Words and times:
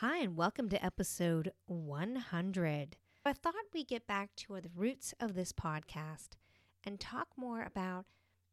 Hi, 0.00 0.18
and 0.18 0.36
welcome 0.36 0.68
to 0.68 0.84
episode 0.84 1.50
100. 1.66 2.96
I 3.24 3.32
thought 3.32 3.54
we'd 3.74 3.88
get 3.88 4.06
back 4.06 4.30
to 4.36 4.60
the 4.60 4.70
roots 4.76 5.12
of 5.18 5.34
this 5.34 5.52
podcast 5.52 6.36
and 6.84 7.00
talk 7.00 7.26
more 7.36 7.64
about 7.64 8.06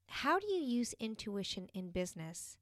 how 0.08 0.40
do 0.40 0.48
you 0.48 0.60
use 0.60 0.96
intuition 1.00 1.68
in 1.72 1.92
business 1.92 2.58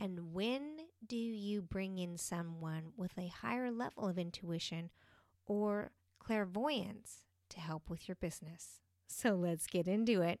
and 0.00 0.32
when 0.32 0.78
do 1.06 1.14
you 1.14 1.60
bring 1.60 1.98
in 1.98 2.16
someone 2.16 2.92
with 2.96 3.18
a 3.18 3.28
higher 3.28 3.70
level 3.70 4.08
of 4.08 4.18
intuition 4.18 4.88
or 5.44 5.90
clairvoyance 6.18 7.26
to 7.50 7.60
help 7.60 7.90
with 7.90 8.08
your 8.08 8.14
business. 8.14 8.80
So 9.08 9.34
let's 9.34 9.66
get 9.66 9.86
into 9.86 10.22
it. 10.22 10.40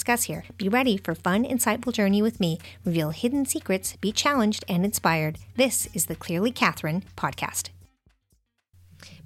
discuss 0.01 0.23
here. 0.23 0.43
Be 0.57 0.67
ready 0.67 0.97
for 0.97 1.13
fun, 1.13 1.45
insightful 1.45 1.93
journey 1.93 2.23
with 2.23 2.39
me. 2.39 2.57
Reveal 2.83 3.11
hidden 3.11 3.45
secrets, 3.45 3.97
be 3.97 4.11
challenged 4.11 4.65
and 4.67 4.83
inspired. 4.83 5.37
This 5.57 5.87
is 5.93 6.07
the 6.07 6.15
Clearly 6.15 6.51
Catherine 6.51 7.03
podcast. 7.15 7.69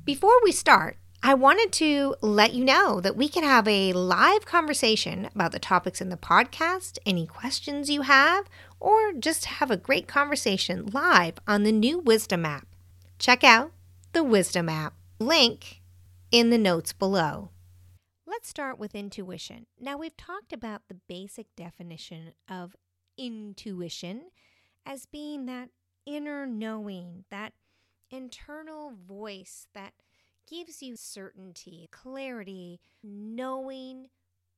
Before 0.03 0.37
we 0.43 0.51
start, 0.51 0.97
I 1.23 1.33
wanted 1.33 1.71
to 1.73 2.15
let 2.19 2.53
you 2.53 2.65
know 2.65 2.99
that 2.99 3.15
we 3.15 3.29
can 3.29 3.43
have 3.43 3.65
a 3.69 3.93
live 3.93 4.45
conversation 4.45 5.29
about 5.33 5.53
the 5.53 5.59
topics 5.59 6.01
in 6.01 6.09
the 6.09 6.17
podcast, 6.17 6.97
any 7.05 7.25
questions 7.25 7.89
you 7.89 8.01
have, 8.01 8.49
or 8.81 9.13
just 9.13 9.45
have 9.45 9.71
a 9.71 9.77
great 9.77 10.09
conversation 10.09 10.87
live 10.87 11.35
on 11.47 11.63
the 11.63 11.71
new 11.71 11.99
Wisdom 11.99 12.45
app. 12.45 12.67
Check 13.17 13.45
out 13.45 13.71
the 14.11 14.25
Wisdom 14.25 14.67
app. 14.67 14.93
Link 15.19 15.81
in 16.31 16.49
the 16.49 16.57
notes 16.57 16.91
below. 16.91 17.51
Let's 18.27 18.47
start 18.49 18.79
with 18.79 18.95
intuition. 18.95 19.67
Now, 19.79 19.97
we've 19.97 20.17
talked 20.17 20.51
about 20.51 20.87
the 20.87 20.95
basic 21.07 21.55
definition 21.55 22.33
of 22.49 22.75
intuition 23.17 24.31
as 24.83 25.05
being 25.05 25.45
that 25.45 25.69
inner 26.07 26.47
knowing, 26.47 27.25
that 27.29 27.53
internal 28.09 28.93
voice 29.07 29.67
that 29.75 29.93
gives 30.49 30.81
you 30.81 30.95
certainty, 30.95 31.87
clarity, 31.91 32.79
knowing 33.03 34.07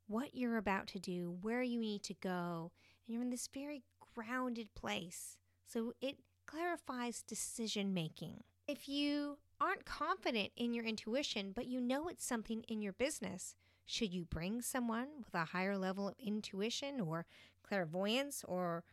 what 0.08 0.34
you're 0.34 0.58
about 0.58 0.88
to 0.88 1.00
do, 1.00 1.38
where 1.42 1.62
you 1.62 1.80
need 1.80 2.04
to 2.04 2.14
go. 2.14 2.72
And 3.06 3.14
you're 3.14 3.24
in 3.24 3.30
this 3.30 3.50
very 3.54 3.84
grounded 4.16 4.74
place. 4.76 5.38
So 5.66 5.94
it 6.00 6.20
clarifies 6.46 7.22
decision 7.22 7.94
making. 7.94 8.44
If 8.66 8.88
you 8.88 9.40
aren't 9.60 9.86
confident 9.86 10.52
in 10.56 10.74
your 10.74 10.86
intuition, 10.86 11.52
but 11.54 11.68
you 11.68 11.82
know 11.82 12.08
it's 12.08 12.26
something 12.26 12.64
in 12.68 12.82
your 12.82 12.94
business, 12.94 13.56
should 13.86 14.14
you 14.14 14.26
bring 14.26 14.62
someone 14.62 15.08
with 15.24 15.34
a 15.34 15.46
higher 15.46 15.78
level 15.78 16.10
of 16.10 16.16
intuition 16.20 17.00
or 17.00 17.26
clairvoyance 17.64 18.44
or 18.48 18.84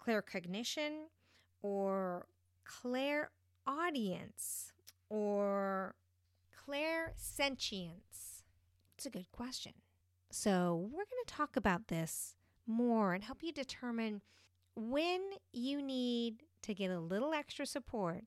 claircognition 0.00 1.06
or 1.62 2.26
clairaudience 2.64 4.72
or 5.08 5.94
clairsentience? 6.68 8.42
It's 8.96 9.06
a 9.06 9.10
good 9.10 9.30
question. 9.32 9.72
So, 10.30 10.88
we're 10.90 11.04
going 11.04 11.24
to 11.26 11.34
talk 11.34 11.56
about 11.56 11.88
this 11.88 12.34
more 12.66 13.14
and 13.14 13.22
help 13.22 13.42
you 13.42 13.52
determine 13.52 14.20
when 14.74 15.20
you 15.52 15.80
need 15.80 16.42
to 16.62 16.74
get 16.74 16.90
a 16.90 16.98
little 16.98 17.32
extra 17.32 17.66
support 17.66 18.24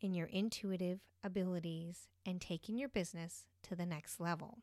in 0.00 0.14
your 0.14 0.26
intuitive 0.26 1.00
abilities 1.22 2.08
and 2.24 2.40
taking 2.40 2.78
your 2.78 2.88
business 2.88 3.44
to 3.62 3.76
the 3.76 3.86
next 3.86 4.20
level. 4.20 4.58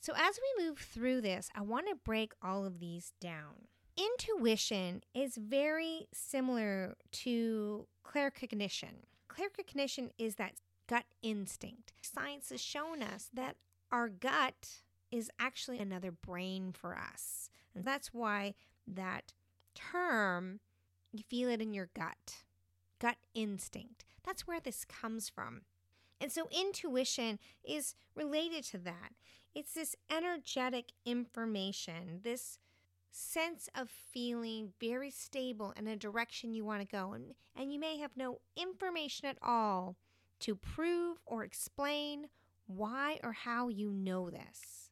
So, 0.00 0.12
as 0.16 0.38
we 0.38 0.64
move 0.64 0.78
through 0.78 1.22
this, 1.22 1.48
I 1.54 1.62
want 1.62 1.88
to 1.88 1.94
break 1.94 2.32
all 2.42 2.66
of 2.66 2.78
these 2.78 3.12
down. 3.20 3.68
Intuition 3.96 5.02
is 5.14 5.36
very 5.36 6.08
similar 6.12 6.96
to 7.12 7.86
claircognition. 8.06 9.06
Claircognition 9.30 10.10
is 10.18 10.34
that 10.34 10.54
gut 10.88 11.04
instinct. 11.22 11.92
Science 12.02 12.50
has 12.50 12.60
shown 12.60 13.02
us 13.02 13.30
that 13.32 13.56
our 13.90 14.08
gut 14.08 14.82
is 15.10 15.30
actually 15.38 15.78
another 15.78 16.10
brain 16.10 16.72
for 16.72 16.96
us. 16.96 17.48
And 17.74 17.84
that's 17.84 18.12
why 18.12 18.54
that 18.86 19.32
term, 19.74 20.60
you 21.12 21.22
feel 21.28 21.48
it 21.48 21.62
in 21.62 21.72
your 21.72 21.88
gut. 21.94 22.42
Gut 23.04 23.18
instinct. 23.34 24.02
That's 24.24 24.46
where 24.46 24.60
this 24.60 24.86
comes 24.86 25.28
from. 25.28 25.60
And 26.22 26.32
so 26.32 26.48
intuition 26.50 27.38
is 27.62 27.94
related 28.14 28.64
to 28.64 28.78
that. 28.78 29.12
It's 29.54 29.74
this 29.74 29.94
energetic 30.10 30.92
information, 31.04 32.20
this 32.24 32.58
sense 33.10 33.68
of 33.78 33.90
feeling 33.90 34.72
very 34.80 35.10
stable 35.10 35.74
in 35.76 35.86
a 35.86 35.96
direction 35.96 36.54
you 36.54 36.64
want 36.64 36.80
to 36.80 36.86
go. 36.86 37.12
And, 37.12 37.34
and 37.54 37.70
you 37.70 37.78
may 37.78 37.98
have 37.98 38.16
no 38.16 38.40
information 38.56 39.28
at 39.28 39.36
all 39.42 39.96
to 40.40 40.54
prove 40.54 41.18
or 41.26 41.44
explain 41.44 42.28
why 42.66 43.20
or 43.22 43.32
how 43.32 43.68
you 43.68 43.90
know 43.90 44.30
this, 44.30 44.88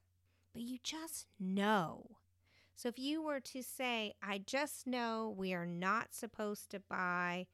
but 0.53 0.61
you 0.61 0.77
just 0.83 1.25
know. 1.39 2.17
So 2.75 2.89
if 2.89 2.99
you 2.99 3.23
were 3.23 3.39
to 3.39 3.63
say, 3.63 4.13
I 4.21 4.37
just 4.45 4.85
know 4.85 5.33
we 5.35 5.55
are 5.55 5.65
not 5.65 6.13
supposed 6.13 6.69
to 6.69 6.79
buy 6.79 7.47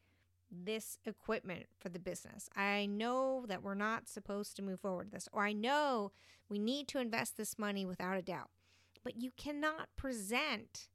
this 0.51 0.97
equipment 1.05 1.67
for 1.77 1.89
the 1.89 1.99
business. 1.99 2.49
I 2.55 2.85
know 2.85 3.45
that 3.47 3.63
we're 3.63 3.75
not 3.75 4.07
supposed 4.07 4.55
to 4.55 4.61
move 4.61 4.79
forward 4.79 5.05
with 5.05 5.13
this, 5.13 5.29
or 5.31 5.45
I 5.45 5.53
know 5.53 6.11
we 6.49 6.59
need 6.59 6.87
to 6.89 6.99
invest 6.99 7.37
this 7.37 7.59
money 7.59 7.85
without 7.85 8.17
a 8.17 8.21
doubt. 8.21 8.49
But 9.03 9.17
you 9.17 9.31
cannot 9.37 9.89
present 9.95 10.89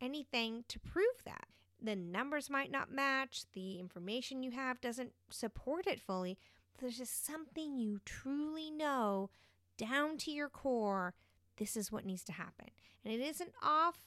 anything 0.00 0.64
to 0.68 0.78
prove 0.78 1.24
that. 1.24 1.46
The 1.82 1.96
numbers 1.96 2.50
might 2.50 2.70
not 2.70 2.92
match, 2.92 3.44
the 3.52 3.78
information 3.78 4.42
you 4.42 4.50
have 4.52 4.80
doesn't 4.80 5.12
support 5.30 5.86
it 5.86 6.00
fully. 6.00 6.38
There's 6.78 6.98
just 6.98 7.26
something 7.26 7.76
you 7.76 8.00
truly 8.04 8.70
know 8.70 9.30
down 9.76 10.16
to 10.18 10.30
your 10.30 10.48
core. 10.48 11.14
This 11.56 11.76
is 11.76 11.90
what 11.90 12.04
needs 12.06 12.24
to 12.24 12.32
happen. 12.32 12.68
And 13.04 13.12
it 13.12 13.20
isn't 13.20 13.52
off 13.62 13.98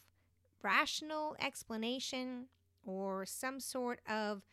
rational 0.62 1.35
explanation 1.40 2.47
or 2.85 3.25
some 3.25 3.59
sort 3.59 4.00
of 4.08 4.44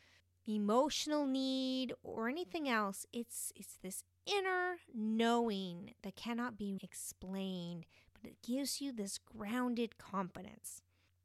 emotional 0.54 1.26
need 1.26 1.92
or 2.02 2.28
anything 2.28 2.68
else. 2.68 3.06
It's 3.12 3.52
it's 3.56 3.76
this 3.82 4.04
inner 4.26 4.76
knowing 4.94 5.94
that 6.02 6.16
cannot 6.16 6.56
be 6.58 6.78
explained, 6.82 7.86
but 8.14 8.30
it 8.30 8.42
gives 8.46 8.80
you 8.80 8.92
this 8.92 9.18
grounded 9.18 9.98
confidence. 9.98 10.82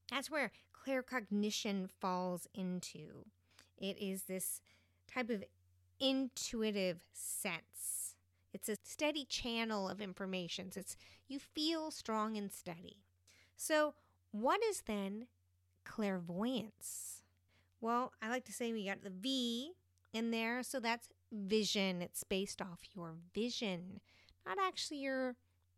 That's 0.10 0.30
where 0.30 0.52
claircognition 0.74 1.90
falls 1.90 2.48
into. 2.54 3.26
It 3.78 3.98
is 4.00 4.24
this 4.24 4.62
type 5.12 5.30
of 5.30 5.44
intuitive 6.00 7.04
sense. 7.14 8.16
It's 8.54 8.70
a 8.70 8.78
steady 8.84 9.26
channel 9.26 9.90
of 9.90 10.00
information. 10.00 10.72
It's 10.76 10.96
you 11.28 11.40
feel 11.40 11.92
strong 11.92 12.38
and 12.38 12.52
steady. 12.52 12.98
So, 13.58 13.94
what 14.32 14.62
is 14.64 14.84
then 14.86 15.28
clairvoyance? 15.84 17.22
Well, 17.86 18.14
I 18.20 18.30
like 18.30 18.46
to 18.46 18.52
say 18.52 18.74
we 18.74 18.88
got 18.88 19.04
the 19.04 19.12
V 19.12 19.74
in 20.12 20.32
there, 20.32 20.64
so 20.64 20.80
that's 20.80 21.10
vision. 21.32 22.02
It's 22.02 22.24
based 22.24 22.60
off 22.60 22.80
your 22.96 23.14
vision, 23.32 24.00
not 24.44 24.58
actually 24.60 24.98
your 24.98 25.36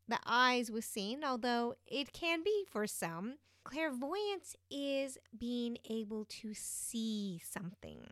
the 0.08 0.18
eyes 0.26 0.72
was 0.72 0.86
seen, 0.86 1.26
although 1.26 1.76
it 1.86 2.14
can 2.14 2.46
be 2.46 2.64
for 2.72 2.88
some. 2.88 3.40
Clairvoyance 3.66 4.56
is 4.72 5.18
being 5.38 5.80
able 5.90 6.24
to 6.30 6.54
see 6.54 7.42
something. 7.44 8.08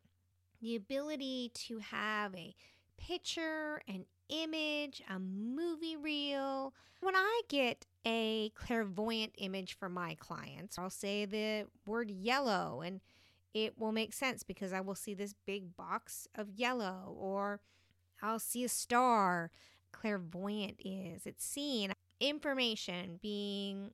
The 0.62 0.76
ability 0.76 1.52
to 1.54 1.80
have 1.80 2.36
a 2.36 2.54
picture, 2.98 3.82
an 3.88 4.08
image, 4.28 5.04
a 5.10 5.20
movie 5.20 5.96
reel. 5.96 6.74
When 7.00 7.16
I 7.16 7.42
get 7.48 7.86
a 8.06 8.52
clairvoyant 8.56 9.36
image 9.38 9.78
for 9.78 9.88
my 9.88 10.16
clients, 10.16 10.78
I'll 10.78 10.90
say 10.90 11.24
the 11.24 11.68
word 11.88 12.12
yellow 12.12 12.82
and 12.82 13.00
it 13.56 13.80
will 13.80 13.94
make 13.94 14.14
sense 14.14 14.44
because 14.44 14.74
I 14.74 14.82
will 14.82 14.96
see 14.96 15.14
this 15.16 15.34
big 15.48 15.76
box 15.78 16.28
of 16.36 16.52
yellow 16.52 17.16
or 17.18 17.62
I'll 18.22 18.38
see 18.38 18.66
a 18.66 18.70
star. 18.70 19.50
Clairvoyant 19.94 20.76
is 20.84 21.26
it's 21.26 21.46
seeing 21.46 21.94
information 22.20 23.18
being 23.22 23.92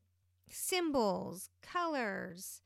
symbols, 0.49 1.49
colors, 1.61 2.61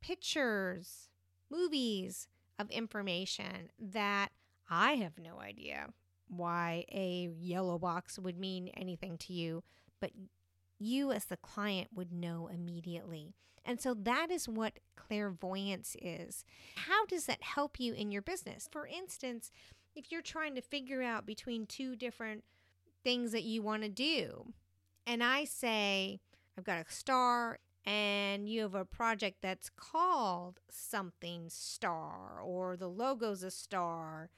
pictures, 0.00 1.08
movies. 1.50 2.28
of 2.58 2.70
information 2.70 3.70
that 3.80 4.28
I 4.70 4.92
have 4.92 5.18
no 5.18 5.40
idea 5.40 5.88
why 6.28 6.84
a 6.92 7.30
yellow 7.36 7.78
box 7.78 8.18
would 8.18 8.38
mean 8.38 8.68
anything 8.76 9.18
to 9.18 9.32
you, 9.32 9.62
but 10.00 10.12
you 10.84 11.12
as 11.12 11.24
the 11.24 11.36
client 11.36 11.88
would 11.94 12.12
know 12.12 12.48
immediately. 12.52 13.34
And 13.64 13.80
so 13.80 13.94
that 13.94 14.30
is 14.30 14.48
what 14.48 14.80
clairvoyance 14.96 15.96
is. 16.00 16.44
How 16.76 17.06
does 17.06 17.26
that 17.26 17.42
help 17.42 17.80
you 17.80 17.94
in 17.94 18.10
your 18.12 18.22
business? 18.22 18.68
For 18.70 18.86
instance, 18.86 19.50
if 19.96 20.12
you're 20.12 20.22
trying 20.22 20.54
to 20.54 20.60
figure 20.60 21.02
out 21.02 21.24
between 21.26 21.66
two 21.66 21.96
different 21.96 22.44
things 23.02 23.32
that 23.32 23.44
you 23.44 23.62
want 23.62 23.82
to 23.82 23.88
do, 23.88 24.52
and 25.06 25.22
I 25.22 25.44
say, 25.44 26.20
I've 26.58 26.64
got 26.64 26.84
a 26.86 26.92
star 26.92 27.58
and 27.86 28.48
you 28.48 28.62
have 28.62 28.74
a 28.74 28.84
project 28.84 29.38
that's 29.42 29.70
called 29.70 30.60
something 30.70 31.48
star 31.48 32.40
or 32.42 32.76
the 32.76 32.88
logo's 32.88 33.42
a 33.42 33.50
star, 33.50 34.30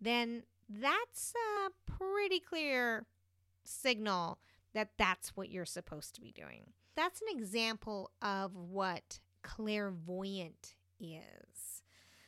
then 0.00 0.42
that's 0.68 1.34
a 1.34 1.70
pretty 1.90 2.40
clear 2.40 3.06
signal 3.64 4.38
that 4.74 4.90
that's 4.98 5.36
what 5.36 5.50
you're 5.50 5.64
supposed 5.64 6.14
to 6.14 6.20
be 6.20 6.32
doing. 6.32 6.72
That's 6.94 7.22
an 7.22 7.28
example 7.36 8.10
of 8.20 8.54
what 8.54 9.20
clairvoyant 9.42 10.74
is. 11.00 11.82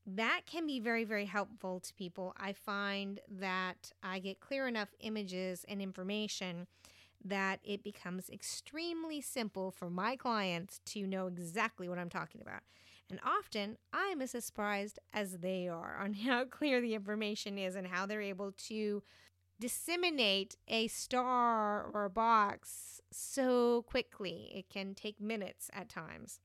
That 0.06 0.43
can 0.46 0.67
be 0.67 0.81
very, 0.81 1.05
very 1.05 1.25
helpful 1.25 1.81
to 1.81 1.94
people. 1.94 2.35
I 2.37 2.52
find 2.52 3.20
that 3.29 3.93
I 4.02 4.19
get 4.19 4.41
clear 4.41 4.69
enough 4.69 4.93
images 5.00 5.64
and 5.67 5.81
information 5.81 6.67
that 7.25 7.61
it 7.64 7.82
becomes 7.82 8.29
extremely 8.29 9.23
simple 9.23 9.70
for 9.70 9.88
my 9.88 10.14
clients 10.14 10.81
to 10.85 11.06
know 11.06 11.26
exactly 11.26 11.88
what 11.88 11.99
I'm 11.99 12.11
talking 12.11 12.43
about. 12.43 12.61
And 13.11 13.19
often 13.25 13.79
I'm 13.93 14.20
as 14.20 14.32
surprised 14.32 14.99
as 15.12 15.38
they 15.38 15.69
are 15.69 15.96
on 15.99 16.12
how 16.26 16.44
clear 16.44 16.81
the 16.81 16.94
information 16.94 17.58
is 17.58 17.75
and 17.75 17.87
how 17.87 18.06
they're 18.06 18.20
able 18.20 18.52
to 18.69 19.02
disseminate 19.60 20.56
a 20.68 20.88
star 20.88 21.90
or 21.92 22.04
a 22.04 22.10
box 22.10 23.00
so 23.10 23.82
quickly. 23.82 24.50
It 24.54 24.68
can 24.68 24.94
take 24.94 25.20
minutes 25.20 25.70
at 25.72 25.88
times. 25.88 26.40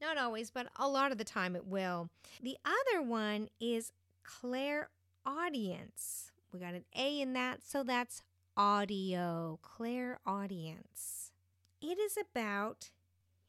Not 0.00 0.18
always, 0.18 0.50
but 0.50 0.68
a 0.76 0.88
lot 0.88 1.12
of 1.12 1.18
the 1.18 1.24
time 1.24 1.56
it 1.56 1.66
will. 1.66 2.08
The 2.42 2.56
other 2.64 3.02
one 3.02 3.48
is 3.60 3.92
clairaudience. 4.22 6.32
We 6.52 6.60
got 6.60 6.74
an 6.74 6.84
A 6.96 7.20
in 7.20 7.32
that, 7.34 7.62
so 7.64 7.82
that's 7.82 8.22
audio, 8.56 9.58
clairaudience. 9.62 11.32
It 11.80 11.98
is 11.98 12.16
about 12.16 12.90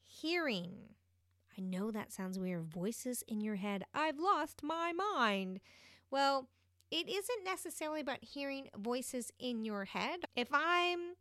hearing. 0.05 0.95
I 1.57 1.61
know 1.61 1.91
that 1.91 2.11
sounds 2.11 2.39
weird. 2.39 2.65
Voices 2.65 3.23
in 3.27 3.41
your 3.41 3.55
head. 3.55 3.83
I've 3.93 4.19
lost 4.19 4.61
my 4.63 4.91
mind. 4.91 5.59
Well, 6.11 6.47
it 6.91 7.07
isn't 7.09 7.43
necessarily 7.43 8.01
about 8.01 8.23
hearing 8.23 8.69
voices 8.77 9.31
in 9.39 9.65
your 9.65 9.85
head. 9.85 10.21
If 10.35 10.49
I'm 10.51 11.15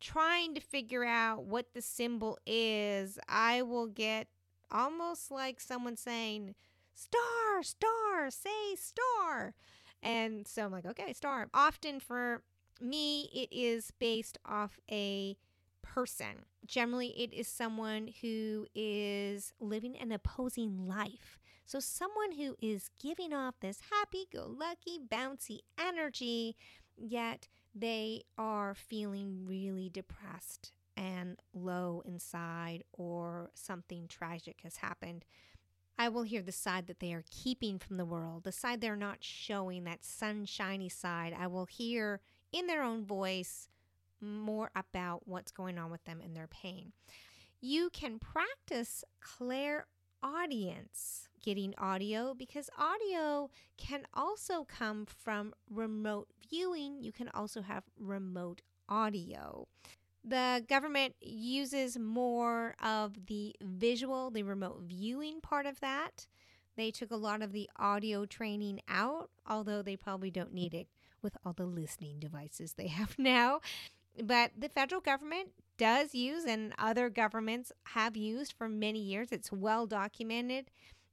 trying 0.00 0.54
to 0.54 0.60
figure 0.60 1.04
out 1.04 1.44
what 1.44 1.74
the 1.74 1.82
symbol 1.82 2.38
is, 2.46 3.18
I 3.28 3.62
will 3.62 3.86
get 3.86 4.28
almost 4.70 5.30
like 5.30 5.60
someone 5.60 5.96
saying, 5.96 6.54
Star, 6.94 7.62
star, 7.62 8.30
say 8.30 8.74
star. 8.76 9.54
And 10.02 10.46
so 10.46 10.64
I'm 10.64 10.72
like, 10.72 10.86
okay, 10.86 11.12
star. 11.12 11.48
Often 11.54 12.00
for 12.00 12.42
me, 12.80 13.30
it 13.32 13.48
is 13.52 13.92
based 13.98 14.38
off 14.44 14.78
a 14.90 15.36
person. 15.82 16.44
Generally, 16.66 17.08
it 17.20 17.32
is 17.32 17.48
someone 17.48 18.10
who 18.20 18.66
is 18.74 19.52
living 19.60 19.96
an 19.96 20.12
opposing 20.12 20.86
life. 20.86 21.38
So, 21.72 21.80
someone 21.80 22.32
who 22.32 22.54
is 22.60 22.90
giving 23.00 23.32
off 23.32 23.54
this 23.60 23.80
happy 23.90 24.26
go 24.30 24.46
lucky, 24.46 24.98
bouncy 24.98 25.60
energy, 25.80 26.54
yet 26.98 27.48
they 27.74 28.24
are 28.36 28.74
feeling 28.74 29.46
really 29.46 29.88
depressed 29.88 30.72
and 30.98 31.38
low 31.54 32.02
inside, 32.04 32.84
or 32.92 33.52
something 33.54 34.06
tragic 34.06 34.60
has 34.64 34.76
happened. 34.76 35.24
I 35.98 36.10
will 36.10 36.24
hear 36.24 36.42
the 36.42 36.52
side 36.52 36.88
that 36.88 37.00
they 37.00 37.14
are 37.14 37.24
keeping 37.30 37.78
from 37.78 37.96
the 37.96 38.04
world, 38.04 38.44
the 38.44 38.52
side 38.52 38.82
they're 38.82 38.94
not 38.94 39.24
showing, 39.24 39.84
that 39.84 40.04
sunshiny 40.04 40.90
side. 40.90 41.34
I 41.34 41.46
will 41.46 41.64
hear 41.64 42.20
in 42.52 42.66
their 42.66 42.82
own 42.82 43.06
voice 43.06 43.70
more 44.20 44.70
about 44.76 45.26
what's 45.26 45.50
going 45.50 45.78
on 45.78 45.90
with 45.90 46.04
them 46.04 46.20
and 46.22 46.36
their 46.36 46.48
pain. 46.48 46.92
You 47.62 47.88
can 47.88 48.18
practice 48.18 49.04
clairaudience, 49.22 51.30
getting 51.42 51.74
audio, 51.78 52.34
because 52.34 52.70
audio 52.78 53.50
can 53.76 54.02
also 54.14 54.64
come 54.64 55.06
from 55.06 55.52
remote 55.70 56.28
viewing. 56.48 57.02
You 57.02 57.12
can 57.12 57.28
also 57.34 57.62
have 57.62 57.84
remote 57.98 58.62
audio. 58.88 59.66
The 60.24 60.64
government 60.68 61.14
uses 61.20 61.98
more 61.98 62.76
of 62.82 63.26
the 63.26 63.54
visual, 63.60 64.30
the 64.30 64.44
remote 64.44 64.82
viewing 64.82 65.40
part 65.40 65.66
of 65.66 65.80
that. 65.80 66.26
They 66.76 66.90
took 66.90 67.10
a 67.10 67.16
lot 67.16 67.42
of 67.42 67.52
the 67.52 67.68
audio 67.76 68.24
training 68.24 68.80
out, 68.88 69.30
although 69.46 69.82
they 69.82 69.96
probably 69.96 70.30
don't 70.30 70.54
need 70.54 70.74
it 70.74 70.88
with 71.22 71.36
all 71.44 71.52
the 71.52 71.66
listening 71.66 72.18
devices 72.18 72.74
they 72.74 72.88
have 72.88 73.14
now. 73.18 73.60
But 74.22 74.52
the 74.56 74.68
federal 74.68 75.00
government 75.00 75.50
does 75.78 76.14
use, 76.14 76.44
and 76.44 76.74
other 76.78 77.08
governments 77.08 77.72
have 77.86 78.16
used 78.16 78.52
for 78.52 78.68
many 78.68 79.00
years, 79.00 79.28
it's 79.32 79.50
well 79.50 79.86
documented 79.86 80.70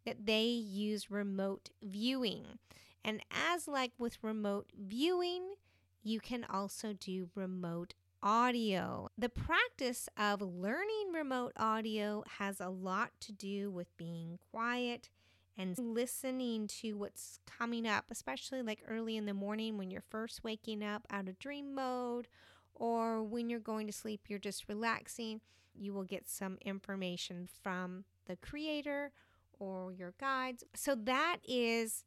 that 0.10 0.26
they 0.26 0.46
use 0.46 1.12
remote 1.12 1.70
viewing. 1.84 2.58
And 3.06 3.22
as 3.54 3.68
like 3.68 3.92
with 4.00 4.18
remote 4.24 4.72
viewing, 4.76 5.54
you 6.02 6.20
can 6.20 6.48
also 6.50 6.94
do 6.94 7.30
remote 7.36 7.94
audio. 8.24 9.10
The 9.20 9.30
practice 9.30 10.10
of 10.18 10.42
learning 10.42 11.12
remote 11.14 11.54
audio 11.58 12.24
has 12.40 12.60
a 12.60 12.70
lot 12.70 13.12
to 13.22 13.32
do 13.32 13.70
with 13.70 13.96
being 13.98 14.40
quiet 14.52 15.10
and 15.56 15.78
listening 15.78 16.66
to 16.82 16.94
what's 16.94 17.38
coming 17.46 17.88
up, 17.88 18.06
especially 18.10 18.64
like 18.64 18.82
early 18.88 19.16
in 19.16 19.28
the 19.28 19.34
morning 19.36 19.78
when 19.78 19.92
you're 19.92 20.02
first 20.10 20.44
waking 20.44 20.84
up 20.84 21.06
out 21.12 21.28
of 21.28 21.38
dream 21.38 21.76
mode 21.76 22.28
or 22.74 23.22
when 23.22 23.48
you're 23.48 23.60
going 23.60 23.86
to 23.86 23.94
sleep, 23.94 24.22
you're 24.28 24.40
just 24.40 24.68
relaxing. 24.68 25.40
You 25.76 25.94
will 25.94 26.04
get 26.04 26.28
some 26.28 26.58
information 26.66 27.48
from 27.62 28.06
the 28.26 28.38
creator 28.38 29.12
or 29.60 29.92
your 29.92 30.14
guides. 30.20 30.64
So 30.74 30.96
that 30.96 31.38
is 31.48 32.04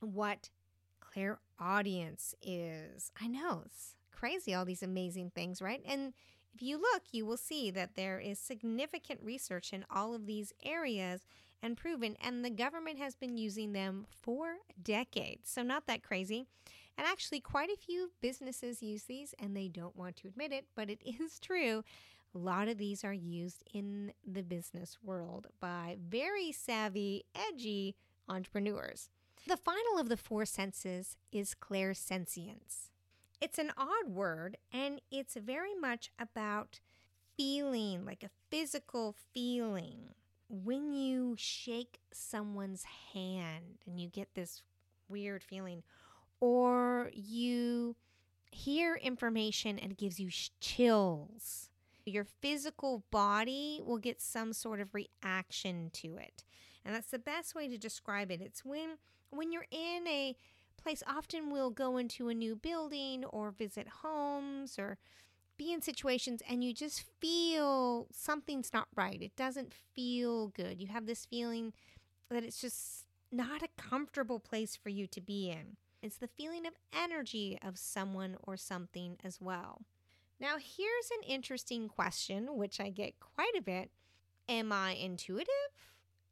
what 0.00 0.50
clairaudience 1.00 2.34
is. 2.42 3.10
I 3.20 3.28
know 3.28 3.62
it's 3.66 3.94
crazy, 4.10 4.54
all 4.54 4.64
these 4.64 4.82
amazing 4.82 5.30
things, 5.34 5.62
right? 5.62 5.82
And 5.86 6.14
if 6.54 6.62
you 6.62 6.76
look, 6.76 7.02
you 7.10 7.26
will 7.26 7.36
see 7.36 7.70
that 7.72 7.94
there 7.94 8.18
is 8.18 8.38
significant 8.38 9.20
research 9.22 9.72
in 9.72 9.84
all 9.90 10.14
of 10.14 10.26
these 10.26 10.52
areas 10.64 11.26
and 11.62 11.76
proven, 11.76 12.16
and 12.20 12.44
the 12.44 12.50
government 12.50 12.98
has 12.98 13.16
been 13.16 13.38
using 13.38 13.72
them 13.72 14.06
for 14.22 14.56
decades. 14.82 15.50
So, 15.50 15.62
not 15.62 15.86
that 15.86 16.02
crazy. 16.02 16.46
And 16.96 17.06
actually, 17.06 17.40
quite 17.40 17.70
a 17.70 17.76
few 17.76 18.12
businesses 18.20 18.82
use 18.82 19.04
these 19.04 19.34
and 19.38 19.56
they 19.56 19.68
don't 19.68 19.96
want 19.96 20.16
to 20.16 20.28
admit 20.28 20.52
it, 20.52 20.66
but 20.76 20.90
it 20.90 21.00
is 21.04 21.40
true. 21.40 21.82
A 22.34 22.38
lot 22.38 22.66
of 22.68 22.78
these 22.78 23.04
are 23.04 23.12
used 23.12 23.62
in 23.72 24.12
the 24.26 24.42
business 24.42 24.98
world 25.04 25.46
by 25.60 25.96
very 26.08 26.50
savvy, 26.50 27.24
edgy 27.34 27.94
entrepreneurs. 28.28 29.08
The 29.46 29.56
final 29.56 29.98
of 29.98 30.08
the 30.08 30.16
four 30.16 30.44
senses 30.44 31.16
is 31.30 31.54
clairsentience. 31.54 32.90
It's 33.40 33.58
an 33.58 33.70
odd 33.76 34.08
word 34.08 34.56
and 34.72 35.00
it's 35.10 35.34
very 35.34 35.74
much 35.74 36.10
about 36.18 36.80
feeling, 37.36 38.04
like 38.04 38.24
a 38.24 38.30
physical 38.50 39.14
feeling. 39.32 40.14
When 40.48 40.92
you 40.92 41.34
shake 41.38 42.00
someone's 42.12 42.84
hand 43.12 43.78
and 43.86 44.00
you 44.00 44.08
get 44.08 44.34
this 44.34 44.62
weird 45.08 45.44
feeling, 45.44 45.82
or 46.40 47.10
you 47.12 47.96
hear 48.50 48.96
information 48.96 49.78
and 49.78 49.92
it 49.92 49.98
gives 49.98 50.18
you 50.18 50.30
chills. 50.60 51.70
Your 52.04 52.24
physical 52.24 53.04
body 53.10 53.80
will 53.84 53.98
get 53.98 54.20
some 54.20 54.52
sort 54.52 54.80
of 54.80 54.94
reaction 54.94 55.90
to 55.94 56.16
it. 56.16 56.44
And 56.84 56.94
that's 56.94 57.10
the 57.10 57.18
best 57.18 57.54
way 57.54 57.68
to 57.68 57.78
describe 57.78 58.30
it. 58.30 58.40
It's 58.40 58.64
when 58.64 58.98
when 59.30 59.50
you're 59.50 59.66
in 59.70 60.06
a 60.06 60.36
place 60.76 61.02
often 61.06 61.50
we'll 61.50 61.70
go 61.70 61.96
into 61.96 62.28
a 62.28 62.34
new 62.34 62.54
building 62.54 63.24
or 63.24 63.50
visit 63.50 63.88
homes 64.02 64.78
or 64.78 64.98
be 65.56 65.72
in 65.72 65.80
situations 65.80 66.42
and 66.48 66.62
you 66.62 66.74
just 66.74 67.04
feel 67.20 68.06
something's 68.12 68.72
not 68.72 68.88
right. 68.94 69.22
It 69.22 69.36
doesn't 69.36 69.72
feel 69.72 70.48
good. 70.48 70.80
You 70.80 70.88
have 70.88 71.06
this 71.06 71.24
feeling 71.24 71.72
that 72.30 72.44
it's 72.44 72.60
just 72.60 73.06
not 73.32 73.62
a 73.62 73.68
comfortable 73.76 74.38
place 74.38 74.76
for 74.76 74.88
you 74.88 75.06
to 75.08 75.20
be 75.20 75.50
in. 75.50 75.76
It's 76.02 76.18
the 76.18 76.28
feeling 76.28 76.66
of 76.66 76.74
energy 76.92 77.58
of 77.62 77.78
someone 77.78 78.36
or 78.42 78.56
something 78.56 79.16
as 79.24 79.40
well. 79.40 79.82
Now, 80.44 80.56
here's 80.58 81.10
an 81.10 81.26
interesting 81.26 81.88
question, 81.88 82.58
which 82.58 82.78
I 82.78 82.90
get 82.90 83.18
quite 83.18 83.54
a 83.56 83.62
bit 83.62 83.90
Am 84.46 84.72
I 84.72 84.90
intuitive? 84.90 85.48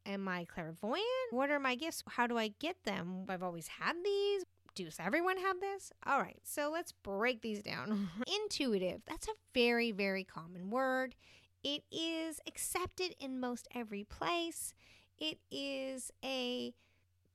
Am 0.05 0.27
I 0.27 0.45
clairvoyant? 0.45 1.31
What 1.31 1.49
are 1.49 1.59
my 1.59 1.73
gifts? 1.73 2.03
How 2.07 2.27
do 2.27 2.37
I 2.37 2.49
get 2.59 2.83
them? 2.83 3.25
I've 3.27 3.41
always 3.41 3.67
had 3.67 3.95
these. 4.05 4.43
Does 4.75 4.97
everyone 4.99 5.37
have 5.37 5.59
this? 5.59 5.91
All 6.05 6.19
right, 6.19 6.37
so 6.43 6.69
let's 6.71 6.91
break 6.91 7.41
these 7.41 7.63
down. 7.63 8.09
Intuitive, 8.43 9.01
that's 9.07 9.27
a 9.27 9.31
very, 9.51 9.91
very 9.91 10.23
common 10.23 10.69
word. 10.69 11.15
It 11.63 11.81
is 11.91 12.39
accepted 12.45 13.15
in 13.19 13.39
most 13.39 13.67
every 13.73 14.03
place. 14.03 14.75
It 15.17 15.39
is 15.49 16.11
a 16.23 16.75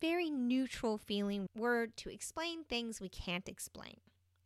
very 0.01 0.31
neutral 0.31 0.97
feeling 0.97 1.49
word 1.57 1.97
to 1.97 2.09
explain 2.09 2.63
things 2.63 3.01
we 3.01 3.09
can't 3.09 3.49
explain. 3.49 3.97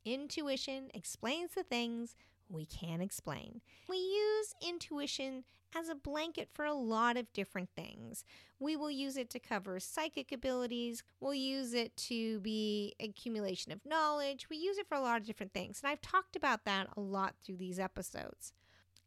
Intuition 0.05 0.91
explains 0.95 1.53
the 1.53 1.63
things 1.63 2.17
we 2.49 2.67
can't 2.67 3.03
explain. 3.03 3.61
We 3.89 3.97
use 3.97 4.55
intuition 4.61 5.45
as 5.75 5.89
a 5.89 5.95
blanket 5.95 6.49
for 6.53 6.65
a 6.65 6.75
lot 6.75 7.17
of 7.17 7.33
different 7.33 7.71
things. 7.75 8.25
We 8.59 8.77
will 8.77 8.91
use 8.91 9.17
it 9.17 9.31
to 9.31 9.39
cover 9.39 9.81
psychic 9.81 10.33
abilities, 10.33 11.03
we'll 11.21 11.35
use 11.35 11.73
it 11.73 11.97
to 12.09 12.41
be 12.41 12.95
accumulation 13.01 13.73
of 13.73 13.81
knowledge, 13.87 14.49
we 14.51 14.57
use 14.57 14.79
it 14.79 14.87
for 14.89 14.97
a 14.97 15.01
lot 15.01 15.21
of 15.21 15.27
different 15.27 15.55
things. 15.55 15.81
And 15.83 15.91
I've 15.91 16.03
talked 16.03 16.37
about 16.37 16.65
that 16.65 16.89
a 16.97 17.01
lot 17.01 17.35
through 17.45 17.57
these 17.57 17.79
episodes. 17.79 18.53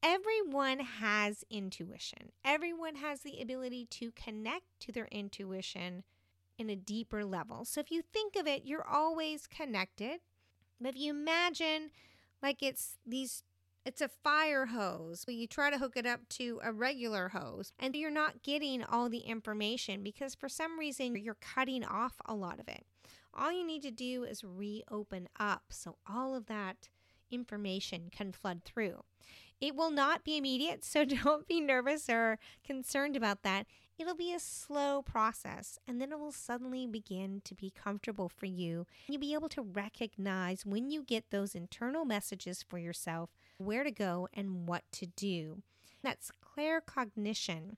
Everyone 0.02 0.80
has 0.80 1.44
intuition. 1.50 2.32
Everyone 2.44 2.96
has 2.96 3.22
the 3.22 3.42
ability 3.42 3.88
to 3.92 4.12
connect 4.12 4.66
to 4.82 4.92
their 4.92 5.08
intuition 5.12 6.04
in 6.58 6.70
a 6.70 6.76
deeper 6.76 7.26
level. 7.26 7.66
So 7.66 7.80
if 7.80 7.92
you 7.92 8.02
think 8.02 8.36
of 8.36 8.48
it, 8.48 8.64
you're 8.66 8.88
always 8.88 9.48
connected. 9.48 10.20
But 10.80 10.96
if 10.96 10.98
you 10.98 11.12
imagine 11.12 11.92
like 12.42 12.62
it's 12.62 12.98
these 13.06 13.44
it's 13.86 14.02
a 14.02 14.10
fire 14.10 14.66
hose. 14.66 15.24
But 15.26 15.36
you 15.36 15.48
try 15.48 15.70
to 15.70 15.78
hook 15.78 15.94
it 15.96 16.06
up 16.06 16.28
to 16.30 16.60
a 16.64 16.74
regular 16.74 17.30
hose 17.30 17.72
and 17.80 17.96
you're 17.96 18.12
not 18.12 18.44
getting 18.44 18.84
all 18.84 19.10
the 19.10 19.20
information 19.20 20.04
because 20.04 20.36
for 20.36 20.50
some 20.50 20.80
reason 20.80 21.16
you're 21.16 21.38
cutting 21.40 21.86
off 21.86 22.16
a 22.26 22.34
lot 22.34 22.60
of 22.60 22.68
it. 22.68 22.84
All 23.34 23.52
you 23.52 23.66
need 23.66 23.84
to 23.84 23.92
do 23.92 24.24
is 24.24 24.44
reopen 24.44 25.30
up 25.40 25.64
so 25.70 25.98
all 26.10 26.36
of 26.36 26.48
that 26.48 26.90
information 27.32 28.10
can 28.12 28.32
flood 28.32 28.62
through. 28.64 29.04
It 29.62 29.76
will 29.76 29.92
not 29.92 30.24
be 30.24 30.38
immediate, 30.38 30.84
so 30.84 31.06
don't 31.24 31.48
be 31.48 31.62
nervous 31.62 32.10
or 32.10 32.40
concerned 32.64 33.16
about 33.16 33.44
that. 33.44 33.66
It'll 33.98 34.16
be 34.16 34.34
a 34.34 34.40
slow 34.40 35.02
process 35.02 35.80
and 35.88 36.02
then 36.02 36.12
it 36.12 36.20
will 36.20 36.32
suddenly 36.32 36.86
begin 36.86 37.42
to 37.46 37.56
be 37.56 37.72
comfortable 37.72 38.30
for 38.30 38.46
you. 38.46 38.86
You'll 39.08 39.22
be 39.22 39.34
able 39.34 39.50
to 39.50 39.62
recognize 39.62 40.66
when 40.66 40.90
you 40.90 41.04
get 41.04 41.32
those 41.32 41.56
internal 41.56 42.04
messages 42.04 42.62
for 42.62 42.78
yourself, 42.78 43.30
where 43.58 43.84
to 43.84 43.92
go 43.92 44.28
and 44.34 44.68
what 44.68 44.84
to 44.94 45.06
do. 45.06 45.62
That's 46.04 46.32
claircognition. 46.44 47.78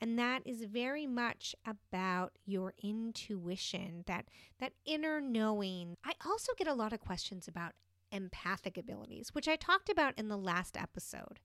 And 0.00 0.18
that 0.18 0.42
is 0.44 0.62
very 0.64 1.06
much 1.06 1.54
about 1.66 2.32
your 2.44 2.74
intuition, 2.82 4.04
that 4.06 4.26
that 4.60 4.72
inner 4.84 5.20
knowing. 5.20 5.96
I 6.04 6.12
also 6.24 6.52
get 6.56 6.68
a 6.68 6.74
lot 6.74 6.92
of 6.92 7.00
questions 7.00 7.48
about 7.48 7.72
empathic 8.12 8.76
abilities, 8.76 9.30
which 9.34 9.48
I 9.48 9.56
talked 9.56 9.88
about 9.88 10.14
in 10.18 10.28
the 10.28 10.36
last 10.36 10.76
episode. 10.76 11.40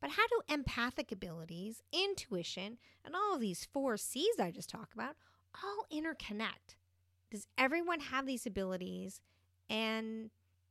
But 0.00 0.10
how 0.10 0.26
do 0.28 0.54
empathic 0.54 1.10
abilities, 1.10 1.82
intuition, 1.92 2.78
and 3.04 3.14
all 3.14 3.34
of 3.34 3.40
these 3.40 3.66
four 3.72 3.96
C's 3.96 4.38
I 4.38 4.50
just 4.50 4.68
talked 4.68 4.94
about 4.94 5.16
all 5.62 5.86
interconnect? 5.92 6.76
Does 7.30 7.46
everyone 7.58 8.00
have 8.00 8.26
these 8.26 8.46
abilities? 8.46 9.20
And 9.68 10.30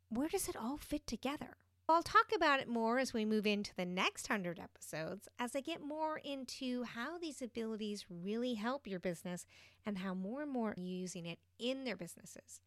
where 0.09 0.29
does 0.29 0.47
it 0.47 0.55
all 0.55 0.77
fit 0.77 1.05
together? 1.07 1.57
I'll 1.87 2.01
talk 2.01 2.31
about 2.35 2.59
it 2.59 2.67
more 2.67 2.97
as 2.97 3.13
we 3.13 3.25
move 3.25 3.45
into 3.45 3.75
the 3.75 3.85
next 3.85 4.27
100 4.27 4.59
episodes 4.59 5.27
as 5.37 5.55
I 5.55 5.61
get 5.61 5.83
more 5.83 6.17
into 6.17 6.83
how 6.83 7.19
these 7.19 7.43
abilities 7.43 8.05
really 8.09 8.55
help 8.55 8.87
your 8.87 8.99
business 8.99 9.45
and 9.85 9.99
how 9.99 10.15
more 10.15 10.41
and 10.41 10.51
more 10.51 10.71
are 10.71 10.75
using 10.77 11.27
it 11.27 11.37
in 11.59 11.83
their 11.83 11.95
businesses. 11.95 12.59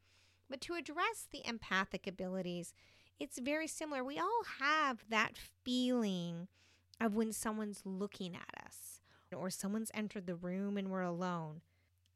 But 0.48 0.60
to 0.62 0.74
address 0.74 1.26
the 1.30 1.42
empathic 1.46 2.06
abilities, 2.06 2.72
it's 3.20 3.38
very 3.38 3.66
similar. 3.66 4.04
We 4.04 4.18
all 4.18 4.42
have 4.60 5.04
that 5.10 5.32
feeling 5.64 6.48
of 7.00 7.14
when 7.14 7.32
someone's 7.32 7.82
looking 7.84 8.34
at 8.34 8.64
us 8.64 9.00
or 9.34 9.50
someone's 9.50 9.90
entered 9.94 10.26
the 10.26 10.34
room 10.34 10.76
and 10.76 10.90
we're 10.90 11.02
alone. 11.02 11.60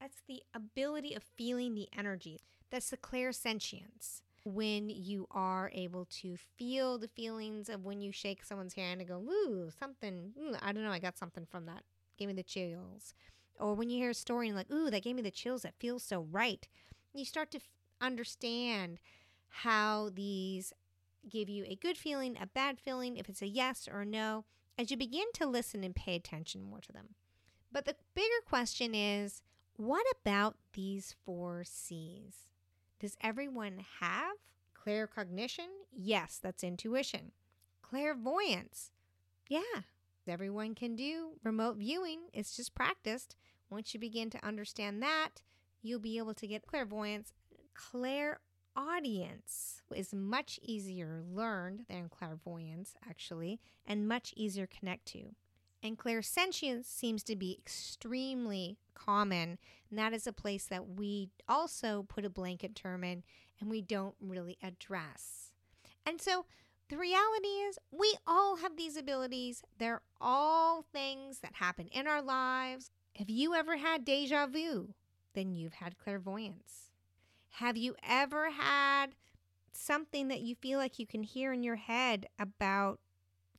That's 0.00 0.22
the 0.26 0.42
ability 0.54 1.14
of 1.14 1.22
feeling 1.22 1.74
the 1.74 1.88
energy. 1.96 2.40
That's 2.70 2.90
the 2.90 2.96
clairsentience. 2.96 4.22
When 4.44 4.88
you 4.90 5.28
are 5.30 5.70
able 5.72 6.06
to 6.22 6.36
feel 6.36 6.98
the 6.98 7.06
feelings 7.06 7.68
of 7.68 7.84
when 7.84 8.00
you 8.00 8.10
shake 8.10 8.42
someone's 8.42 8.74
hand 8.74 9.00
and 9.00 9.08
go, 9.08 9.20
ooh, 9.20 9.70
something, 9.78 10.32
ooh, 10.36 10.56
I 10.60 10.72
don't 10.72 10.82
know, 10.82 10.90
I 10.90 10.98
got 10.98 11.16
something 11.16 11.46
from 11.48 11.66
that. 11.66 11.84
Gave 12.18 12.26
me 12.26 12.34
the 12.34 12.42
chills. 12.42 13.14
Or 13.60 13.74
when 13.74 13.88
you 13.88 13.98
hear 13.98 14.10
a 14.10 14.14
story 14.14 14.48
and 14.48 14.56
like, 14.56 14.70
ooh, 14.72 14.90
that 14.90 15.04
gave 15.04 15.14
me 15.14 15.22
the 15.22 15.30
chills. 15.30 15.62
That 15.62 15.78
feels 15.78 16.02
so 16.02 16.26
right. 16.32 16.66
You 17.14 17.24
start 17.24 17.52
to 17.52 17.58
f- 17.58 17.68
understand 18.00 18.98
how 19.48 20.10
these 20.12 20.72
give 21.28 21.48
you 21.48 21.64
a 21.66 21.76
good 21.76 21.96
feeling, 21.96 22.36
a 22.40 22.46
bad 22.46 22.78
feeling, 22.78 23.16
if 23.16 23.28
it's 23.28 23.42
a 23.42 23.48
yes 23.48 23.88
or 23.90 24.00
a 24.02 24.06
no, 24.06 24.44
as 24.78 24.90
you 24.90 24.96
begin 24.96 25.26
to 25.34 25.46
listen 25.46 25.84
and 25.84 25.94
pay 25.94 26.14
attention 26.14 26.62
more 26.62 26.80
to 26.80 26.92
them. 26.92 27.14
But 27.70 27.84
the 27.84 27.96
bigger 28.14 28.28
question 28.46 28.94
is 28.94 29.42
what 29.76 30.04
about 30.20 30.56
these 30.74 31.14
four 31.24 31.64
C's? 31.64 32.48
Does 33.00 33.16
everyone 33.20 33.84
have 34.00 34.36
claircognition? 34.74 35.68
Yes, 35.92 36.38
that's 36.42 36.62
intuition. 36.62 37.32
Clairvoyance? 37.82 38.90
Yeah, 39.48 39.82
everyone 40.28 40.74
can 40.74 40.94
do 40.94 41.32
remote 41.42 41.76
viewing. 41.76 42.20
It's 42.32 42.56
just 42.56 42.74
practiced. 42.74 43.34
Once 43.70 43.94
you 43.94 44.00
begin 44.00 44.30
to 44.30 44.46
understand 44.46 45.02
that, 45.02 45.42
you'll 45.82 45.98
be 45.98 46.18
able 46.18 46.34
to 46.34 46.46
get 46.46 46.66
clairvoyance, 46.66 47.32
clair 47.74 48.38
audience 48.76 49.82
is 49.94 50.14
much 50.14 50.58
easier 50.62 51.22
learned 51.30 51.84
than 51.88 52.08
clairvoyance, 52.08 52.94
actually, 53.08 53.60
and 53.86 54.08
much 54.08 54.32
easier 54.36 54.66
connect 54.66 55.06
to. 55.06 55.34
And 55.82 55.98
clairsentience 55.98 56.84
seems 56.84 57.24
to 57.24 57.34
be 57.34 57.58
extremely 57.58 58.78
common, 58.94 59.58
and 59.90 59.98
that 59.98 60.12
is 60.12 60.26
a 60.26 60.32
place 60.32 60.64
that 60.66 60.88
we 60.88 61.30
also 61.48 62.04
put 62.08 62.24
a 62.24 62.30
blanket 62.30 62.76
term 62.76 63.02
in 63.02 63.24
and 63.60 63.68
we 63.68 63.82
don't 63.82 64.14
really 64.20 64.58
address. 64.62 65.52
And 66.06 66.20
so 66.20 66.46
the 66.88 66.96
reality 66.96 67.48
is, 67.48 67.78
we 67.90 68.14
all 68.26 68.56
have 68.56 68.76
these 68.76 68.96
abilities. 68.96 69.62
They're 69.78 70.02
all 70.20 70.82
things 70.92 71.40
that 71.40 71.54
happen 71.54 71.88
in 71.88 72.06
our 72.06 72.22
lives. 72.22 72.90
Have 73.16 73.30
you 73.30 73.54
ever 73.54 73.76
had 73.76 74.04
deja 74.04 74.46
vu? 74.46 74.94
Then 75.34 75.54
you've 75.54 75.74
had 75.74 75.98
clairvoyance. 75.98 76.91
Have 77.56 77.76
you 77.76 77.94
ever 78.02 78.50
had 78.50 79.14
something 79.72 80.28
that 80.28 80.40
you 80.40 80.54
feel 80.54 80.78
like 80.78 80.98
you 80.98 81.06
can 81.06 81.22
hear 81.22 81.52
in 81.52 81.62
your 81.62 81.76
head 81.76 82.26
about 82.38 83.00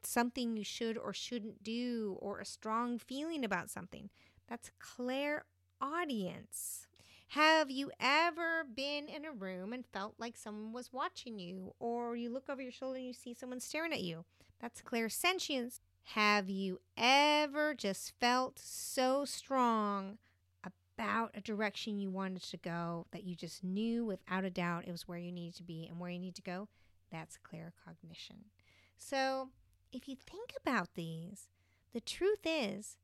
something 0.04 0.58
you 0.58 0.64
should 0.64 0.98
or 0.98 1.14
shouldn't 1.14 1.64
do 1.64 2.18
or 2.20 2.40
a 2.40 2.46
strong 2.46 2.98
feeling 2.98 3.46
about 3.46 3.70
something? 3.70 4.10
That's 4.48 4.72
clairaudience. 4.80 6.88
Have 7.30 7.72
you 7.72 7.92
ever 8.00 8.64
been 8.64 9.08
in 9.08 9.26
a 9.26 9.32
room 9.32 9.74
and 9.74 9.86
felt 9.86 10.16
like 10.18 10.38
someone 10.38 10.72
was 10.72 10.94
watching 10.94 11.40
you, 11.40 11.74
or 11.80 12.16
you 12.16 12.30
look 12.30 12.50
over 12.50 12.62
your 12.62 12.72
shoulder 12.72 12.98
and 12.98 13.08
you 13.08 13.14
see 13.14 13.34
someone 13.34 13.60
staring 13.60 13.94
at 13.94 14.04
you? 14.04 14.26
That's 14.60 14.82
clairsentience. 14.82 15.80
Have 16.04 16.50
you 16.50 16.80
ever 16.98 17.74
just 17.74 18.14
felt 18.20 18.60
so 18.60 19.26
strong 19.26 20.18
about 20.98 21.32
a 21.36 21.42
direction 21.42 22.00
you 22.00 22.10
wanted 22.10 22.44
to 22.44 22.58
go 22.58 23.08
that 23.12 23.24
you 23.24 23.36
just 23.36 23.64
knew 23.64 24.06
without 24.06 24.44
a 24.44 24.50
doubt 24.50 24.86
it 24.88 24.92
was 24.92 25.08
where 25.08 25.18
you 25.18 25.32
needed 25.32 25.56
to 25.56 25.64
be 25.64 25.88
and 25.90 26.00
where 26.00 26.10
you 26.10 26.20
need 26.20 26.36
to 26.36 26.42
go, 26.42 26.68
that's 27.12 27.38
clear 27.38 27.74
cognition. 27.86 28.46
So, 28.98 29.50
if 29.92 30.08
you 30.08 30.16
think 30.16 30.54
about 30.60 30.96
these, 30.96 31.48
the 31.94 32.02
truth 32.02 32.40
is, 32.46 32.98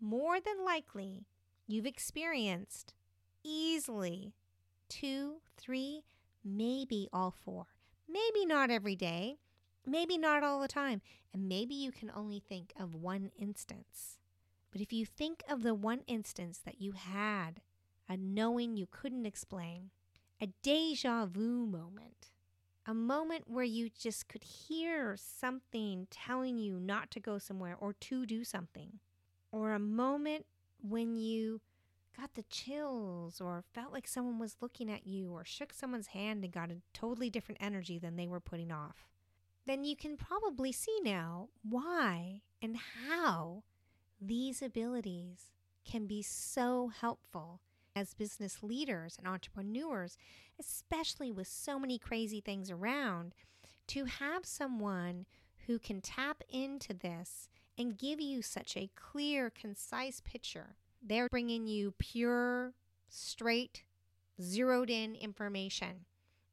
more 0.00 0.40
than 0.40 0.64
likely, 0.64 1.26
you've 1.66 1.86
experienced 1.86 2.94
easily 3.44 4.34
two, 4.88 5.36
three, 5.56 6.02
maybe 6.44 7.08
all 7.12 7.30
four. 7.30 7.66
Maybe 8.08 8.44
not 8.44 8.70
every 8.70 8.96
day, 8.96 9.38
maybe 9.86 10.18
not 10.18 10.42
all 10.42 10.60
the 10.60 10.68
time, 10.68 11.00
and 11.32 11.48
maybe 11.48 11.74
you 11.74 11.92
can 11.92 12.10
only 12.14 12.40
think 12.40 12.72
of 12.78 12.94
one 12.94 13.30
instance. 13.38 14.18
But 14.72 14.80
if 14.80 14.92
you 14.92 15.04
think 15.04 15.44
of 15.48 15.62
the 15.62 15.74
one 15.74 16.00
instance 16.06 16.58
that 16.64 16.80
you 16.80 16.92
had, 16.92 17.60
a 18.08 18.16
knowing 18.16 18.76
you 18.76 18.88
couldn't 18.90 19.26
explain, 19.26 19.90
a 20.40 20.48
deja 20.62 21.26
vu 21.26 21.66
moment, 21.66 22.30
a 22.86 22.94
moment 22.94 23.44
where 23.46 23.64
you 23.64 23.90
just 23.96 24.28
could 24.28 24.42
hear 24.42 25.16
something 25.16 26.08
telling 26.10 26.58
you 26.58 26.80
not 26.80 27.10
to 27.12 27.20
go 27.20 27.38
somewhere 27.38 27.76
or 27.78 27.92
to 27.92 28.26
do 28.26 28.42
something, 28.42 28.98
or 29.52 29.72
a 29.72 29.78
moment 29.78 30.46
when 30.80 31.14
you 31.14 31.60
got 32.18 32.34
the 32.34 32.44
chills 32.44 33.40
or 33.40 33.64
felt 33.72 33.92
like 33.92 34.08
someone 34.08 34.38
was 34.38 34.56
looking 34.60 34.90
at 34.90 35.06
you 35.06 35.32
or 35.32 35.44
shook 35.44 35.72
someone's 35.72 36.08
hand 36.08 36.44
and 36.44 36.52
got 36.52 36.70
a 36.70 36.82
totally 36.92 37.30
different 37.30 37.62
energy 37.62 37.98
than 37.98 38.16
they 38.16 38.26
were 38.26 38.40
putting 38.40 38.72
off, 38.72 39.06
then 39.66 39.84
you 39.84 39.94
can 39.94 40.16
probably 40.16 40.72
see 40.72 40.98
now 41.02 41.48
why 41.62 42.40
and 42.60 42.76
how 43.08 43.62
these 44.24 44.62
abilities 44.62 45.50
can 45.84 46.06
be 46.06 46.22
so 46.22 46.88
helpful 46.88 47.60
as 47.94 48.14
business 48.14 48.62
leaders 48.62 49.16
and 49.18 49.26
entrepreneurs, 49.26 50.16
especially 50.58 51.30
with 51.30 51.48
so 51.48 51.78
many 51.78 51.98
crazy 51.98 52.40
things 52.40 52.70
around, 52.70 53.34
to 53.88 54.04
have 54.04 54.46
someone 54.46 55.26
who 55.66 55.78
can 55.78 56.00
tap 56.00 56.42
into 56.48 56.94
this 56.94 57.48
and 57.76 57.98
give 57.98 58.20
you 58.20 58.42
such 58.42 58.76
a 58.76 58.90
clear, 58.94 59.50
concise 59.50 60.20
picture. 60.20 60.76
They're 61.02 61.28
bringing 61.28 61.66
you 61.66 61.94
pure, 61.98 62.74
straight, 63.08 63.82
zeroed 64.40 64.90
in 64.90 65.14
information 65.14 66.06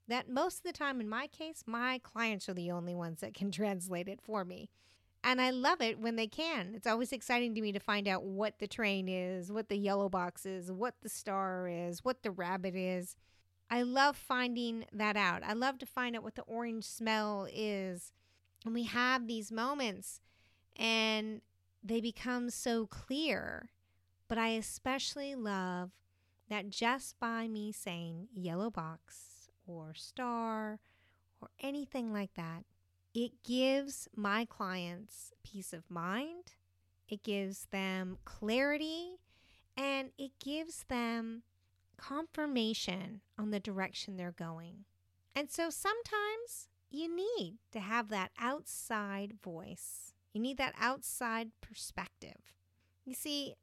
that 0.07 0.27
most 0.27 0.57
of 0.57 0.63
the 0.63 0.73
time, 0.73 0.99
in 0.99 1.07
my 1.07 1.27
case, 1.27 1.63
my 1.67 1.99
clients 1.99 2.49
are 2.49 2.53
the 2.53 2.71
only 2.71 2.95
ones 2.95 3.21
that 3.21 3.33
can 3.33 3.51
translate 3.51 4.07
it 4.07 4.19
for 4.21 4.43
me. 4.43 4.69
And 5.23 5.41
I 5.41 5.49
love 5.49 5.81
it 5.81 5.99
when 5.99 6.15
they 6.15 6.27
can. 6.27 6.73
It's 6.75 6.88
always 6.88 7.11
exciting 7.11 7.53
to 7.55 7.61
me 7.61 7.71
to 7.73 7.79
find 7.79 8.07
out 8.07 8.23
what 8.23 8.59
the 8.59 8.67
train 8.67 9.09
is, 9.09 9.51
what 9.51 9.67
the 9.67 9.77
yellow 9.77 10.07
box 10.07 10.45
is, 10.45 10.71
what 10.71 10.95
the 11.01 11.09
star 11.09 11.67
is, 11.67 12.05
what 12.05 12.23
the 12.23 12.31
rabbit 12.31 12.75
is. 12.75 13.15
I 13.69 13.81
love 13.81 14.15
finding 14.15 14.85
that 14.93 15.17
out. 15.17 15.43
I 15.43 15.53
love 15.53 15.77
to 15.79 15.85
find 15.85 16.15
out 16.15 16.23
what 16.23 16.35
the 16.35 16.43
orange 16.43 16.85
smell 16.85 17.47
is. 17.53 18.11
And 18.65 18.73
we 18.73 18.83
have 18.83 19.27
these 19.27 19.51
moments 19.51 20.21
and 20.75 21.41
they 21.83 22.01
become 22.01 22.49
so 22.49 22.88
clear. 22.88 23.69
But 24.27 24.38
I 24.38 24.49
especially 24.49 25.35
love 25.35 25.91
that 26.49 26.69
just 26.69 27.19
by 27.19 27.47
me 27.47 27.71
saying 27.71 28.29
yellow 28.33 28.69
box 28.69 29.49
or 29.67 29.93
star 29.93 30.79
or 31.41 31.49
anything 31.59 32.11
like 32.11 32.33
that, 32.35 32.63
it 33.13 33.32
gives 33.44 34.08
my 34.16 34.46
clients 34.46 35.34
peace 35.44 35.74
of 35.74 35.89
mind, 35.89 36.54
it 37.08 37.24
gives 37.24 37.68
them 37.72 38.18
clarity, 38.25 39.20
and 39.75 40.12
it 40.18 40.32
gives 40.44 40.86
them 40.89 41.44
confirmation 41.98 43.22
on 43.38 43.51
the 43.51 43.60
direction 43.60 44.16
they're 44.16 44.32
going. 44.32 44.86
And 45.36 45.50
so 45.50 45.70
sometimes 45.70 46.70
you 46.89 47.13
need 47.13 47.58
to 47.72 47.80
have 47.80 48.10
that 48.10 48.32
outside 48.39 49.34
voice. 49.42 50.13
You 50.34 50.42
need 50.42 50.58
that 50.58 50.75
outside 50.80 51.51
perspective. 51.62 52.54
You 53.06 53.13
see, 53.13 53.56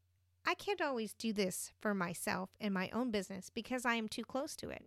I 0.45 0.55
can't 0.55 0.81
always 0.81 1.13
do 1.13 1.33
this 1.33 1.73
for 1.81 1.95
myself 1.95 2.51
in 2.61 2.73
my 2.73 2.89
own 2.91 3.11
business 3.11 3.51
because 3.51 3.85
I 3.85 3.95
am 3.95 4.09
too 4.09 4.25
close 4.25 4.55
to 4.57 4.71
it, 4.71 4.87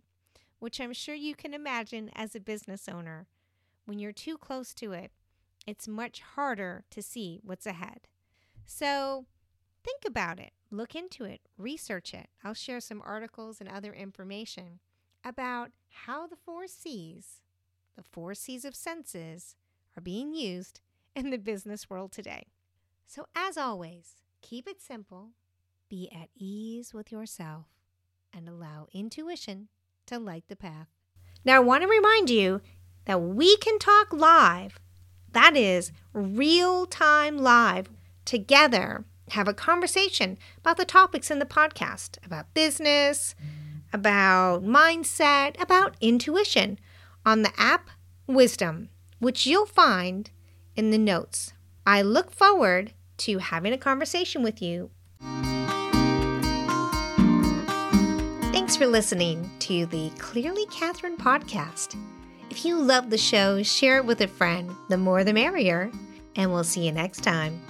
which 0.58 0.80
I'm 0.80 0.92
sure 0.92 1.14
you 1.14 1.34
can 1.34 1.54
imagine 1.54 2.10
as 2.14 2.34
a 2.34 2.40
business 2.40 2.88
owner. 2.88 3.26
When 3.90 3.98
you're 3.98 4.12
too 4.12 4.38
close 4.38 4.72
to 4.74 4.92
it, 4.92 5.10
it's 5.66 5.88
much 5.88 6.20
harder 6.20 6.84
to 6.90 7.02
see 7.02 7.40
what's 7.42 7.66
ahead. 7.66 8.02
So 8.64 9.26
think 9.82 10.04
about 10.06 10.38
it, 10.38 10.52
look 10.70 10.94
into 10.94 11.24
it, 11.24 11.40
research 11.58 12.14
it. 12.14 12.28
I'll 12.44 12.54
share 12.54 12.78
some 12.78 13.02
articles 13.04 13.60
and 13.60 13.68
other 13.68 13.92
information 13.92 14.78
about 15.24 15.72
how 16.04 16.28
the 16.28 16.36
four 16.36 16.68
C's, 16.68 17.40
the 17.96 18.04
four 18.04 18.32
C's 18.32 18.64
of 18.64 18.76
senses, 18.76 19.56
are 19.98 20.00
being 20.00 20.34
used 20.34 20.82
in 21.16 21.30
the 21.30 21.36
business 21.36 21.90
world 21.90 22.12
today. 22.12 22.46
So, 23.08 23.26
as 23.34 23.58
always, 23.58 24.22
keep 24.40 24.68
it 24.68 24.80
simple, 24.80 25.30
be 25.88 26.08
at 26.12 26.28
ease 26.36 26.94
with 26.94 27.10
yourself, 27.10 27.66
and 28.32 28.48
allow 28.48 28.86
intuition 28.92 29.66
to 30.06 30.20
light 30.20 30.44
the 30.46 30.54
path. 30.54 30.86
Now, 31.44 31.56
I 31.56 31.60
want 31.60 31.82
to 31.82 31.88
remind 31.88 32.30
you 32.30 32.60
that 33.04 33.20
we 33.20 33.56
can 33.58 33.78
talk 33.78 34.12
live. 34.12 34.78
That 35.32 35.56
is 35.56 35.92
real 36.12 36.86
time 36.86 37.38
live 37.38 37.88
together, 38.24 39.04
have 39.30 39.48
a 39.48 39.54
conversation 39.54 40.38
about 40.58 40.76
the 40.76 40.84
topics 40.84 41.30
in 41.30 41.38
the 41.38 41.46
podcast, 41.46 42.18
about 42.24 42.52
business, 42.54 43.34
about 43.92 44.64
mindset, 44.64 45.60
about 45.60 45.96
intuition 46.00 46.78
on 47.24 47.42
the 47.42 47.52
app 47.56 47.90
Wisdom, 48.26 48.90
which 49.18 49.46
you'll 49.46 49.66
find 49.66 50.30
in 50.76 50.90
the 50.90 50.98
notes. 50.98 51.52
I 51.84 52.02
look 52.02 52.30
forward 52.30 52.92
to 53.18 53.38
having 53.38 53.72
a 53.72 53.78
conversation 53.78 54.42
with 54.42 54.62
you. 54.62 54.90
Thanks 58.52 58.76
for 58.76 58.86
listening 58.86 59.50
to 59.60 59.86
the 59.86 60.10
Clearly 60.18 60.66
Catherine 60.66 61.16
podcast. 61.16 61.96
If 62.50 62.64
you 62.64 62.80
love 62.80 63.10
the 63.10 63.18
show, 63.18 63.62
share 63.62 63.98
it 63.98 64.04
with 64.04 64.20
a 64.20 64.26
friend. 64.26 64.74
The 64.88 64.98
more 64.98 65.22
the 65.22 65.32
merrier. 65.32 65.90
And 66.36 66.52
we'll 66.52 66.64
see 66.64 66.84
you 66.84 66.92
next 66.92 67.20
time. 67.20 67.62